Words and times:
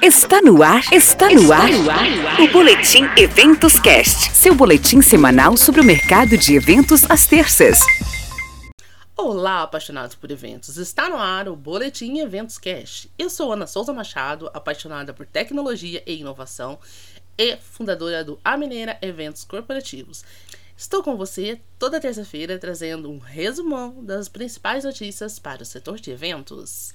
Está 0.00 0.40
no 0.40 0.62
ar, 0.62 0.80
está 0.92 1.28
no 1.28 1.52
ar, 1.52 1.68
o 2.40 2.52
Boletim 2.52 3.02
Eventos 3.16 3.80
Cast, 3.80 4.32
seu 4.32 4.54
boletim 4.54 5.02
semanal 5.02 5.56
sobre 5.56 5.80
o 5.80 5.84
mercado 5.84 6.38
de 6.38 6.54
eventos 6.54 7.02
às 7.10 7.26
terças. 7.26 7.80
Olá, 9.16 9.64
apaixonados 9.64 10.14
por 10.14 10.30
eventos. 10.30 10.76
Está 10.76 11.08
no 11.08 11.16
ar 11.16 11.48
o 11.48 11.56
Boletim 11.56 12.18
Eventos 12.20 12.58
Cast. 12.58 13.10
Eu 13.18 13.28
sou 13.28 13.52
Ana 13.52 13.66
Souza 13.66 13.92
Machado, 13.92 14.48
apaixonada 14.54 15.12
por 15.12 15.26
tecnologia 15.26 16.00
e 16.06 16.20
inovação 16.20 16.78
e 17.36 17.56
fundadora 17.56 18.22
do 18.22 18.38
A 18.44 18.56
Mineira 18.56 18.96
Eventos 19.02 19.42
Corporativos. 19.42 20.24
Estou 20.76 21.02
com 21.02 21.16
você 21.16 21.60
toda 21.76 22.00
terça-feira 22.00 22.56
trazendo 22.56 23.10
um 23.10 23.18
resumão 23.18 24.04
das 24.04 24.28
principais 24.28 24.84
notícias 24.84 25.40
para 25.40 25.64
o 25.64 25.66
setor 25.66 25.98
de 25.98 26.12
eventos. 26.12 26.94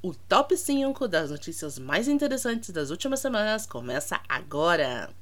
O 0.00 0.14
top 0.14 0.56
5 0.56 1.08
das 1.08 1.32
notícias 1.32 1.76
mais 1.76 2.06
interessantes 2.06 2.70
das 2.70 2.90
últimas 2.90 3.18
semanas 3.18 3.66
começa 3.66 4.20
agora. 4.28 5.12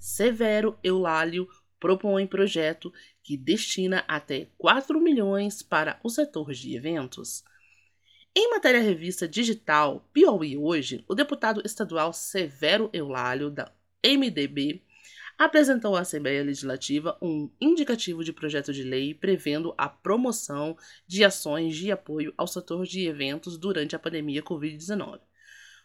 Severo 0.00 0.78
Eulálio 0.82 1.46
propõe 1.78 2.26
projeto 2.26 2.90
que 3.22 3.36
destina 3.36 4.02
até 4.08 4.48
4 4.56 4.98
milhões 5.02 5.62
para 5.62 6.00
o 6.02 6.08
setor 6.08 6.54
de 6.54 6.74
eventos. 6.74 7.44
Em 8.34 8.48
matéria 8.48 8.80
revista 8.80 9.28
digital 9.28 10.08
Piauí 10.10 10.56
Hoje, 10.56 11.04
o 11.06 11.14
deputado 11.14 11.60
estadual 11.62 12.10
Severo 12.10 12.88
Eulálio, 12.90 13.50
da 13.50 13.70
MDB, 14.02 14.82
apresentou 15.38 15.96
à 15.96 16.00
Assembleia 16.00 16.42
Legislativa 16.42 17.16
um 17.20 17.50
indicativo 17.60 18.22
de 18.22 18.32
projeto 18.32 18.72
de 18.72 18.82
lei 18.82 19.14
prevendo 19.14 19.74
a 19.76 19.88
promoção 19.88 20.76
de 21.06 21.24
ações 21.24 21.76
de 21.76 21.90
apoio 21.90 22.32
ao 22.36 22.46
setor 22.46 22.84
de 22.86 23.06
eventos 23.06 23.56
durante 23.56 23.96
a 23.96 23.98
pandemia 23.98 24.42
Covid-19. 24.42 25.20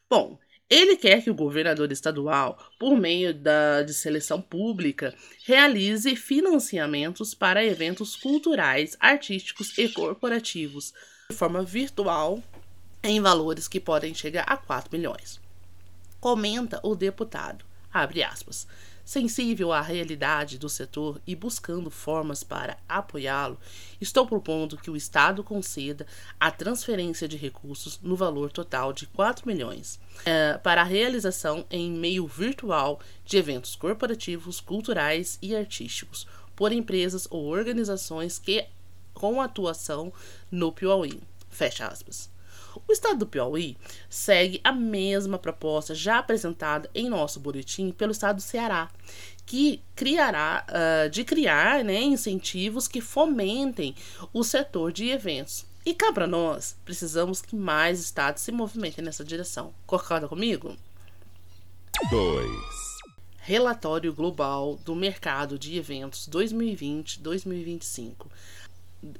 Bom, 0.09 0.39
ele 0.69 0.95
quer 0.95 1.23
que 1.23 1.31
o 1.31 1.35
governador 1.35 1.91
estadual, 1.91 2.57
por 2.77 2.95
meio 2.95 3.33
da, 3.33 3.81
de 3.81 3.93
seleção 3.93 4.39
pública, 4.39 5.15
realize 5.43 6.15
financiamentos 6.15 7.33
para 7.33 7.65
eventos 7.65 8.15
culturais, 8.15 8.95
artísticos 8.99 9.75
e 9.79 9.89
corporativos 9.89 10.93
de 11.29 11.35
forma 11.35 11.63
virtual 11.63 12.43
em 13.03 13.19
valores 13.19 13.67
que 13.67 13.79
podem 13.79 14.13
chegar 14.13 14.43
a 14.43 14.57
4 14.57 14.95
milhões. 14.95 15.41
Comenta 16.19 16.79
o 16.83 16.95
deputado, 16.95 17.65
abre 17.91 18.21
aspas, 18.21 18.67
Sensível 19.09 19.73
à 19.73 19.81
realidade 19.81 20.59
do 20.59 20.69
setor 20.69 21.19
e 21.25 21.35
buscando 21.35 21.89
formas 21.89 22.43
para 22.43 22.77
apoiá-lo, 22.87 23.57
estou 23.99 24.27
propondo 24.27 24.77
que 24.77 24.91
o 24.91 24.95
Estado 24.95 25.43
conceda 25.43 26.05
a 26.39 26.51
transferência 26.51 27.27
de 27.27 27.35
recursos 27.35 27.99
no 28.03 28.15
valor 28.15 28.51
total 28.51 28.93
de 28.93 29.07
4 29.07 29.47
milhões 29.47 29.99
é, 30.27 30.59
para 30.59 30.81
a 30.81 30.83
realização 30.83 31.65
em 31.71 31.89
meio 31.89 32.27
virtual 32.27 32.99
de 33.25 33.35
eventos 33.37 33.75
corporativos, 33.75 34.59
culturais 34.59 35.39
e 35.41 35.55
artísticos 35.55 36.27
por 36.55 36.71
empresas 36.71 37.27
ou 37.31 37.47
organizações 37.47 38.37
que 38.37 38.67
com 39.11 39.41
atuação 39.41 40.13
no 40.51 40.71
Piauí. 40.71 41.19
Fecha 41.49 41.87
aspas. 41.87 42.29
O 42.87 42.91
estado 42.91 43.19
do 43.19 43.27
Piauí 43.27 43.77
segue 44.09 44.59
a 44.63 44.71
mesma 44.71 45.37
proposta 45.37 45.93
já 45.93 46.17
apresentada 46.19 46.89
em 46.93 47.09
nosso 47.09 47.39
boletim 47.39 47.91
pelo 47.91 48.11
estado 48.11 48.37
do 48.37 48.41
Ceará, 48.41 48.89
que 49.45 49.81
criará 49.95 50.65
uh, 50.69 51.09
de 51.09 51.23
criar 51.23 51.83
né, 51.83 52.01
incentivos 52.01 52.87
que 52.87 53.01
fomentem 53.01 53.95
o 54.33 54.43
setor 54.43 54.91
de 54.91 55.09
eventos. 55.09 55.65
E 55.85 55.93
cá 55.93 56.11
para 56.13 56.27
nós, 56.27 56.75
precisamos 56.85 57.41
que 57.41 57.55
mais 57.55 57.99
estados 57.99 58.43
se 58.43 58.51
movimentem 58.51 59.03
nessa 59.03 59.23
direção. 59.23 59.73
Concorda 59.87 60.27
comigo? 60.27 60.75
2. 62.09 62.49
Relatório 63.39 64.13
Global 64.13 64.77
do 64.85 64.93
Mercado 64.95 65.57
de 65.57 65.75
Eventos 65.77 66.29
2020-2025 66.29 68.27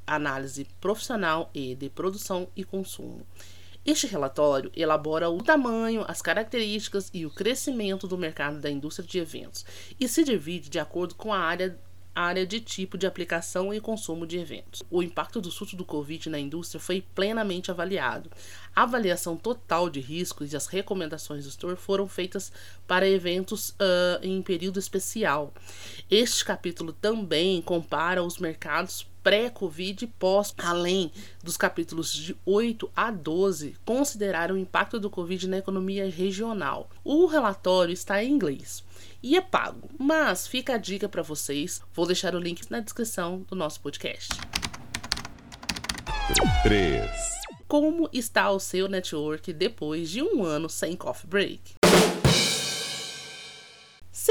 análise 0.06 0.66
profissional 0.80 1.50
e 1.54 1.76
de 1.76 1.90
produção 1.90 2.48
e 2.56 2.64
consumo. 2.64 3.26
Este 3.86 4.06
relatório 4.06 4.72
elabora 4.76 5.30
o 5.30 5.42
tamanho, 5.42 6.04
as 6.08 6.22
características 6.22 7.10
e 7.14 7.26
o 7.26 7.32
crescimento 7.32 8.08
do 8.08 8.18
mercado 8.18 8.60
da 8.60 8.70
indústria 8.70 9.08
de 9.08 9.18
eventos 9.20 9.66
e 10.00 10.08
se 10.08 10.24
divide 10.24 10.70
de 10.70 10.80
acordo 10.80 11.16
com 11.16 11.34
a 11.34 11.40
área 11.40 11.80
área 12.14 12.46
de 12.46 12.60
tipo 12.60 12.98
de 12.98 13.08
aplicação 13.08 13.74
e 13.74 13.80
consumo 13.80 14.28
de 14.28 14.38
eventos. 14.38 14.84
O 14.90 15.02
impacto 15.02 15.40
do 15.40 15.50
surto 15.50 15.76
do 15.76 15.86
Covid 15.86 16.30
na 16.30 16.40
indústria 16.40 16.80
foi 16.80 17.02
plenamente 17.16 17.72
avaliado. 17.72 18.30
A 18.76 18.84
avaliação 18.84 19.36
total 19.36 19.90
de 19.90 20.00
riscos 20.00 20.54
e 20.54 20.56
as 20.56 20.68
recomendações 20.68 21.46
do 21.46 21.52
setor 21.52 21.76
foram 21.76 22.08
feitas 22.08 22.52
para 22.88 23.08
eventos 23.08 23.72
uh, 23.72 24.20
em 24.22 24.42
período 24.42 24.80
especial. 24.80 25.54
Este 26.10 26.46
capítulo 26.46 26.94
também 26.94 27.62
compara 27.62 28.24
os 28.24 28.38
mercados 28.38 29.06
pré-Covid 29.24 30.06
e 30.06 30.08
pós, 30.08 30.54
além 30.58 31.12
dos 31.44 31.58
capítulos 31.58 32.14
de 32.14 32.36
8 32.46 32.90
a 32.96 33.12
12, 33.12 33.76
consideraram 33.86 34.56
o 34.56 34.58
impacto 34.58 35.00
do 35.00 35.10
Covid 35.10 35.48
na 35.48 35.58
economia 35.58 36.10
regional. 36.10 36.90
O 37.04 37.26
relatório 37.26 37.94
está 37.94 38.24
em 38.24 38.32
inglês 38.32 38.84
e 39.22 39.36
é 39.36 39.42
pago, 39.42 39.90
mas 39.98 40.48
fica 40.48 40.76
a 40.76 40.78
dica 40.78 41.10
para 41.10 41.22
vocês. 41.22 41.82
Vou 41.94 42.06
deixar 42.06 42.36
o 42.36 42.40
link 42.40 42.70
na 42.70 42.80
descrição 42.80 43.42
do 43.48 43.56
nosso 43.56 43.82
podcast. 43.82 44.30
3. 46.64 47.19
Como 47.70 48.10
está 48.12 48.50
o 48.50 48.60
seu 48.60 48.88
network 48.88 49.54
depois 49.54 50.10
de 50.10 50.24
um 50.24 50.44
ano 50.44 50.68
sem 50.68 50.96
coffee 50.96 51.30
break? 51.30 51.79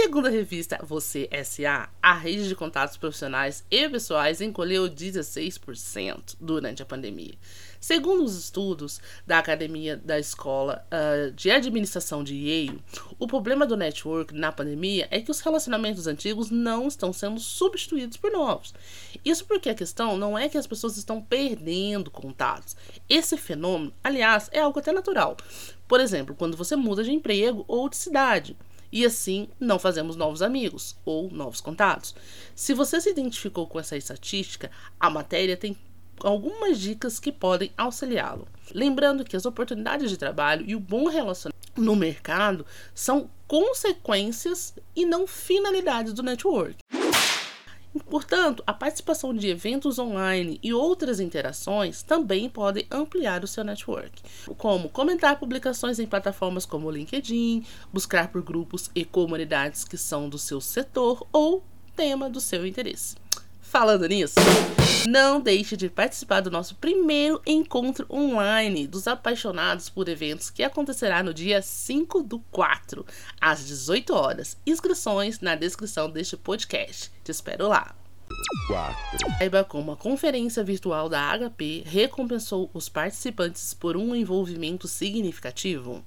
Segundo 0.09 0.29
a 0.29 0.31
revista 0.31 0.81
Você 0.85 1.29
SA, 1.45 1.91
a 2.03 2.15
rede 2.15 2.49
de 2.49 2.57
contatos 2.57 2.97
profissionais 2.97 3.63
e 3.71 3.87
pessoais 3.91 4.41
encolheu 4.41 4.89
16% 4.89 6.35
durante 6.41 6.83
a 6.83 6.87
pandemia. 6.87 7.35
Segundo 7.79 8.25
os 8.25 8.35
estudos 8.35 9.03
da 9.27 9.39
Academia 9.39 9.99
da 9.99 10.19
Escola 10.19 10.83
uh, 10.87 11.31
de 11.33 11.51
Administração 11.51 12.25
de 12.25 12.35
Yale, 12.35 12.83
o 13.19 13.27
problema 13.27 13.67
do 13.67 13.77
network 13.77 14.35
na 14.35 14.51
pandemia 14.51 15.07
é 15.11 15.21
que 15.21 15.31
os 15.31 15.41
relacionamentos 15.41 16.07
antigos 16.07 16.51
não 16.51 16.89
estão 16.89 17.13
sendo 17.13 17.39
substituídos 17.39 18.17
por 18.17 18.33
novos. 18.33 18.73
Isso 19.23 19.45
porque 19.45 19.69
a 19.69 19.75
questão 19.75 20.17
não 20.17 20.39
é 20.39 20.49
que 20.49 20.57
as 20.57 20.67
pessoas 20.67 20.97
estão 20.97 21.21
perdendo 21.21 22.11
contatos. 22.11 22.75
Esse 23.11 23.37
fenômeno, 23.37 23.93
aliás, 24.03 24.49
é 24.53 24.61
algo 24.61 24.79
até 24.79 24.91
natural. 24.91 25.37
Por 25.87 26.01
exemplo, 26.01 26.35
quando 26.35 26.57
você 26.57 26.77
muda 26.77 27.05
de 27.05 27.13
emprego 27.13 27.63
ou 27.69 27.91
de 27.91 27.97
cidade 27.97 28.57
e 28.91 29.04
assim 29.04 29.49
não 29.60 29.78
fazemos 29.78 30.16
novos 30.16 30.43
amigos 30.43 30.97
ou 31.04 31.31
novos 31.31 31.60
contatos. 31.60 32.15
Se 32.54 32.75
você 32.75 33.00
se 33.00 33.10
identificou 33.10 33.66
com 33.66 33.78
essa 33.78 33.97
estatística, 33.97 34.71
a 34.99 35.10
matéria 35.10 35.56
tem 35.56 35.76
algumas 36.21 36.78
dicas 36.78 37.21
que 37.21 37.31
podem 37.31 37.71
auxiliá-lo. 37.77 38.48
Lembrando 38.75 39.25
que 39.25 39.37
as 39.37 39.47
oportunidades 39.47 40.10
de 40.10 40.16
trabalho 40.16 40.65
e 40.66 40.75
o 40.75 40.81
bom 40.81 41.06
relacionamento 41.06 41.59
no 41.77 41.94
mercado 41.94 42.66
são 42.94 43.31
consequências 43.47 44.75
e 44.94 45.06
não 45.06 45.27
finalidades 45.27 46.12
do 46.12 46.22
network. 46.22 46.77
Portanto, 47.98 48.62
a 48.66 48.72
participação 48.72 49.34
de 49.34 49.48
eventos 49.48 49.98
online 49.98 50.59
e 50.62 50.72
outras 50.72 51.20
interações 51.20 52.03
também 52.03 52.48
podem 52.48 52.86
ampliar 52.91 53.44
o 53.44 53.47
seu 53.47 53.64
network, 53.64 54.22
como 54.56 54.88
comentar 54.88 55.38
publicações 55.38 55.98
em 55.98 56.06
plataformas 56.06 56.64
como 56.64 56.86
o 56.86 56.91
LinkedIn, 56.91 57.64
buscar 57.92 58.28
por 58.28 58.42
grupos 58.42 58.91
e 58.94 59.04
comunidades 59.04 59.84
que 59.84 59.97
são 59.97 60.28
do 60.28 60.38
seu 60.38 60.60
setor 60.60 61.26
ou 61.32 61.64
tema 61.94 62.31
do 62.31 62.41
seu 62.41 62.66
interesse. 62.66 63.16
Falando 63.69 64.09
nisso, 64.09 64.37
não 65.06 65.43
deixe 65.43 65.77
de 65.77 65.91
participar 65.91 66.41
do 66.41 66.51
nosso 66.51 66.75
primeiro 66.77 67.39
encontro 67.47 68.06
online 68.11 68.87
dos 68.87 69.06
apaixonados 69.06 69.91
por 69.91 70.09
eventos 70.09 70.48
que 70.48 70.63
acontecerá 70.63 71.22
no 71.22 71.34
dia 71.34 71.60
5 71.60 72.22
do 72.22 72.39
4, 72.51 73.04
às 73.39 73.66
18 73.66 74.15
horas. 74.15 74.57
Inscrições 74.66 75.41
na 75.41 75.54
descrição 75.54 76.10
deste 76.10 76.34
podcast. 76.34 77.13
Te 77.22 77.31
espero 77.31 77.69
lá. 77.69 77.95
4. 78.69 78.97
Saiba 79.39 79.63
como 79.63 79.92
a 79.92 79.97
conferência 79.97 80.65
virtual 80.65 81.10
da 81.10 81.31
HP 81.37 81.83
recompensou 81.84 82.71
os 82.72 82.89
participantes 82.89 83.75
por 83.75 83.98
um 83.98 84.15
envolvimento 84.15 84.89
significativo. 84.89 86.03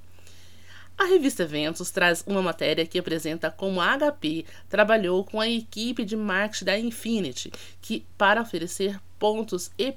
A 1.01 1.05
revista 1.05 1.41
Eventos 1.41 1.89
traz 1.89 2.23
uma 2.27 2.43
matéria 2.43 2.85
que 2.85 2.99
apresenta 2.99 3.49
como 3.49 3.81
a 3.81 3.97
HP 3.97 4.45
trabalhou 4.69 5.25
com 5.25 5.41
a 5.41 5.49
equipe 5.49 6.05
de 6.05 6.15
marketing 6.15 6.65
da 6.65 6.77
Infinity, 6.77 7.51
que 7.81 8.05
para 8.19 8.39
oferecer 8.39 8.99
pontos 9.17 9.71
e 9.79 9.95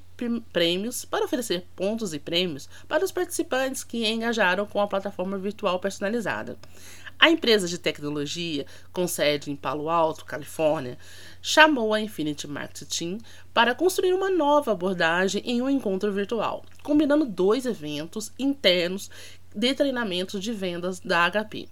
prêmios, 0.50 1.04
para 1.04 1.26
oferecer 1.26 1.66
pontos 1.76 2.14
e 2.14 2.18
prêmios 2.18 2.70
para 2.88 3.04
os 3.04 3.12
participantes 3.12 3.84
que 3.84 4.06
engajaram 4.08 4.64
com 4.64 4.80
a 4.80 4.86
plataforma 4.86 5.36
virtual 5.36 5.78
personalizada. 5.78 6.56
A 7.18 7.30
empresa 7.30 7.68
de 7.68 7.78
tecnologia, 7.78 8.66
com 8.92 9.06
sede 9.06 9.50
em 9.50 9.56
Palo 9.56 9.88
Alto, 9.88 10.24
Califórnia, 10.24 10.98
chamou 11.40 11.94
a 11.94 12.00
Infinity 12.00 12.46
Marketing 12.46 13.18
para 13.52 13.74
construir 13.74 14.12
uma 14.12 14.30
nova 14.30 14.72
abordagem 14.72 15.42
em 15.44 15.62
um 15.62 15.70
encontro 15.70 16.12
virtual, 16.12 16.64
combinando 16.82 17.24
dois 17.24 17.66
eventos 17.66 18.32
internos 18.38 19.10
de 19.54 19.74
treinamento 19.74 20.40
de 20.40 20.52
vendas 20.52 21.00
da 21.00 21.30
HP, 21.30 21.68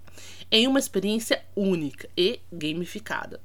em 0.51 0.67
uma 0.67 0.79
experiência 0.79 1.43
única 1.55 2.07
e 2.15 2.39
gamificada 2.51 3.39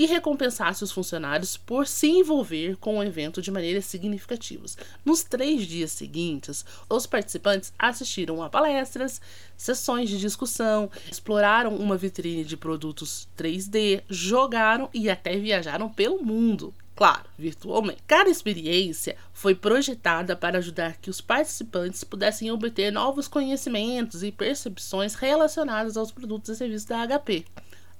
que 0.00 0.06
recompensasse 0.06 0.82
os 0.82 0.90
funcionários 0.92 1.58
por 1.58 1.86
se 1.86 2.08
envolver 2.08 2.74
com 2.76 2.96
o 2.96 3.02
evento 3.02 3.42
de 3.42 3.50
maneiras 3.50 3.84
significativas. 3.84 4.74
Nos 5.04 5.22
três 5.22 5.66
dias 5.66 5.92
seguintes, 5.92 6.64
os 6.88 7.06
participantes 7.06 7.70
assistiram 7.78 8.42
a 8.42 8.48
palestras, 8.48 9.20
sessões 9.58 10.08
de 10.08 10.18
discussão, 10.18 10.90
exploraram 11.12 11.76
uma 11.76 11.98
vitrine 11.98 12.44
de 12.44 12.56
produtos 12.56 13.28
3D, 13.36 14.02
jogaram 14.08 14.88
e 14.94 15.10
até 15.10 15.36
viajaram 15.36 15.90
pelo 15.90 16.24
mundo 16.24 16.72
claro, 17.00 17.30
virtualmente. 17.38 18.02
Cada 18.06 18.28
experiência 18.28 19.16
foi 19.32 19.54
projetada 19.54 20.36
para 20.36 20.58
ajudar 20.58 20.98
que 20.98 21.08
os 21.08 21.18
participantes 21.18 22.04
pudessem 22.04 22.50
obter 22.50 22.92
novos 22.92 23.26
conhecimentos 23.26 24.22
e 24.22 24.30
percepções 24.30 25.14
relacionadas 25.14 25.96
aos 25.96 26.12
produtos 26.12 26.50
e 26.50 26.56
serviços 26.56 26.84
da 26.84 27.06
HP. 27.06 27.46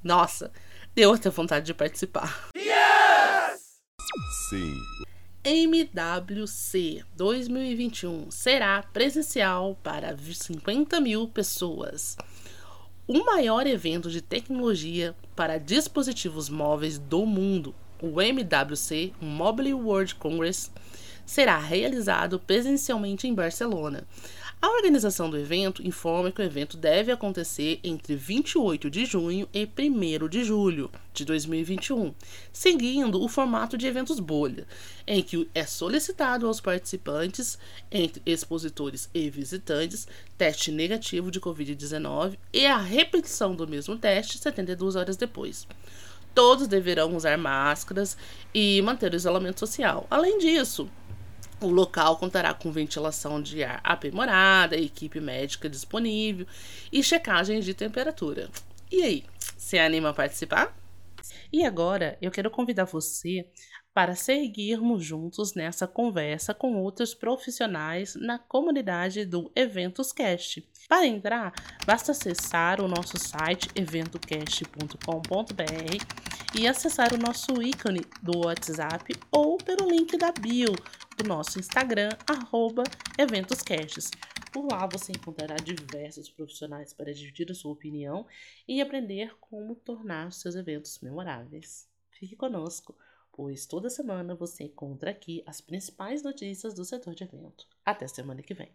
Nossa, 0.05 0.53
deu 0.95 1.15
até 1.15 1.31
vontade 1.31 1.65
de 1.65 1.73
participar. 1.73 2.51
Yes! 2.55 3.81
Sim. 4.51 4.75
MWC 5.43 7.03
2021 7.17 8.31
será 8.31 8.83
presencial 8.83 9.79
para 9.83 10.15
50 10.15 11.01
mil 11.01 11.27
pessoas. 11.27 12.19
O 13.07 13.25
maior 13.25 13.67
evento 13.67 14.11
de 14.11 14.21
tecnologia 14.21 15.17
para 15.35 15.57
dispositivos 15.57 16.51
móveis 16.51 16.99
do 16.99 17.25
mundo, 17.25 17.75
o 18.03 18.21
MWC 18.21 19.13
Mobile 19.21 19.75
World 19.75 20.15
Congress, 20.17 20.71
será 21.25 21.59
realizado 21.59 22.41
presencialmente 22.41 23.29
em 23.29 23.35
Barcelona. 23.35 24.05
A 24.63 24.69
organização 24.69 25.31
do 25.31 25.39
evento 25.39 25.87
informa 25.87 26.31
que 26.31 26.43
o 26.43 26.45
evento 26.45 26.77
deve 26.77 27.11
acontecer 27.11 27.81
entre 27.83 28.15
28 28.15 28.91
de 28.91 29.07
junho 29.07 29.49
e 29.55 29.65
1 29.65 30.29
de 30.29 30.45
julho 30.45 30.91
de 31.15 31.25
2021, 31.25 32.13
seguindo 32.53 33.23
o 33.23 33.29
formato 33.29 33.79
de 33.79 33.87
eventos 33.87 34.21
bolha, 34.21 34.67
em 35.07 35.23
que 35.23 35.49
é 35.55 35.65
solicitado 35.65 36.47
aos 36.47 36.61
participantes, 36.61 37.59
entre 37.91 38.21
expositores 38.27 39.09
e 39.15 39.31
visitantes, 39.31 40.07
teste 40.37 40.71
negativo 40.71 41.31
de 41.31 41.41
Covid-19 41.41 42.37
e 42.53 42.67
a 42.67 42.77
repetição 42.77 43.57
do 43.57 43.67
mesmo 43.67 43.97
teste 43.97 44.37
72 44.37 44.95
horas 44.95 45.17
depois. 45.17 45.67
Todos 46.35 46.69
deverão 46.69 47.15
usar 47.17 47.37
máscaras 47.37 48.17
e 48.55 48.81
manter 48.83 49.13
o 49.13 49.17
isolamento 49.17 49.61
social. 49.61 50.07
Além 50.11 50.39
disso, 50.39 50.89
o 51.61 51.69
local 51.69 52.17
contará 52.17 52.55
com 52.55 52.73
ventilação 52.73 53.41
de 53.41 53.63
ar 53.63 53.81
aprimorada, 53.85 54.77
equipe 54.77 55.21
médica 55.21 55.69
disponível 55.69 56.47
e 56.91 57.03
checagem 57.03 57.61
de 57.61 57.75
temperatura. 57.75 58.49
E 58.91 59.03
aí, 59.03 59.25
se 59.57 59.79
anima 59.79 60.11
a 60.11 60.15
participar? 60.15 60.75
E 61.53 61.65
agora 61.65 62.17
eu 62.23 62.31
quero 62.31 62.51
convidar 62.51 62.85
você 62.85 63.47
para 63.93 64.15
seguirmos 64.15 65.05
juntos 65.05 65.55
nessa 65.55 65.87
conversa 65.87 66.55
com 66.55 66.77
outros 66.77 67.15
profissionais 67.15 68.15
na 68.15 68.39
comunidade 68.39 69.25
do 69.25 69.51
Eventos 69.55 70.13
Cast. 70.13 70.67
Para 70.89 71.07
entrar, 71.07 71.53
basta 71.87 72.13
acessar 72.13 72.81
o 72.81 72.89
nosso 72.89 73.19
site 73.19 73.69
eventocast.com.br 73.75 76.59
e 76.59 76.67
acessar 76.67 77.15
o 77.15 77.19
nosso 77.19 77.63
ícone 77.63 78.01
do 78.23 78.47
WhatsApp 78.47 79.15
ou 79.31 79.57
pelo 79.59 79.89
link 79.89 80.17
da 80.17 80.33
bio 80.33 80.75
do 81.17 81.29
nosso 81.29 81.59
Instagram, 81.59 82.11
arroba 82.27 82.83
eventoscasts. 83.19 84.11
Por 84.53 84.67
lá 84.67 84.89
você 84.91 85.13
encontrará 85.13 85.55
diversos 85.57 86.29
profissionais 86.29 86.93
para 86.93 87.15
dividir 87.15 87.51
a 87.51 87.55
sua 87.55 87.73
opinião 87.73 88.27
e 88.67 88.81
aprender 88.81 89.37
como 89.41 89.77
tornar 89.77 90.33
seus 90.33 90.57
eventos 90.57 90.99
memoráveis. 91.01 91.89
Fique 92.11 92.35
conosco, 92.35 92.97
pois 93.41 93.65
toda 93.65 93.89
semana 93.89 94.35
você 94.35 94.65
encontra 94.65 95.11
aqui 95.11 95.43
as 95.47 95.63
principais 95.63 96.23
notícias 96.23 96.75
do 96.75 96.85
setor 96.85 97.15
de 97.15 97.25
evento. 97.25 97.67
Até 97.83 98.07
semana 98.07 98.43
que 98.43 98.53
vem. 98.53 98.71